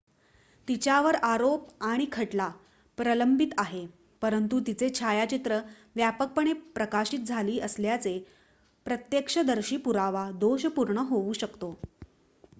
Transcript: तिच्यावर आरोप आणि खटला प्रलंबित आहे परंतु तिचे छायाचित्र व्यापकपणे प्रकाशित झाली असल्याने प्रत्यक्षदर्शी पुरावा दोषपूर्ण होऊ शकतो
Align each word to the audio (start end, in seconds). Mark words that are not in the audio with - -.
तिच्यावर 0.67 1.15
आरोप 1.23 1.67
आणि 1.83 2.05
खटला 2.11 2.47
प्रलंबित 2.97 3.47
आहे 3.57 3.85
परंतु 4.21 4.59
तिचे 4.67 4.89
छायाचित्र 4.93 5.59
व्यापकपणे 5.95 6.53
प्रकाशित 6.75 7.19
झाली 7.25 7.59
असल्याने 7.59 8.17
प्रत्यक्षदर्शी 8.85 9.77
पुरावा 9.79 10.29
दोषपूर्ण 10.39 11.05
होऊ 11.09 11.33
शकतो 11.33 11.73